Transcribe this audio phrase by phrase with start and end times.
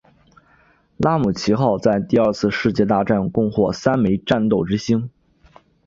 [0.97, 5.11] 拉姆齐号在第二次世界大战共获三枚战斗之星。